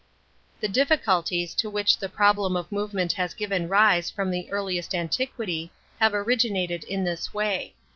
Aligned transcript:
The 0.61 0.67
difficulties 0.67 1.53
to 1.53 1.69
which 1.69 1.99
the 1.99 2.09
problem 2.09 2.55
of 2.55 2.71
movement 2.71 3.13
has 3.13 3.35
given 3.35 3.67
rise 3.69 4.09
from 4.09 4.31
the 4.31 4.51
earliest 4.51 4.95
antiquity 4.95 5.71
have 5.99 6.15
originated 6.15 6.83
in 6.85 7.03
this 7.03 7.35
way. 7.35 7.75